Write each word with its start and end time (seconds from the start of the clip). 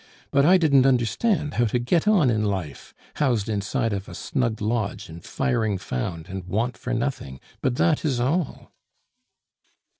"But 0.31 0.47
I 0.47 0.57
didn't 0.57 0.87
understand 0.87 1.53
how 1.53 1.65
to 1.65 1.77
get 1.77 2.07
on 2.07 2.31
in 2.31 2.43
life; 2.43 2.91
housed 3.17 3.47
inside 3.47 3.93
of 3.93 4.09
a 4.09 4.15
snug 4.15 4.59
lodge 4.59 5.09
and 5.09 5.23
firing 5.23 5.77
found 5.77 6.27
and 6.27 6.43
want 6.45 6.75
for 6.75 6.91
nothing, 6.91 7.39
but 7.61 7.75
that 7.75 8.03
is 8.03 8.19
all." 8.19 8.71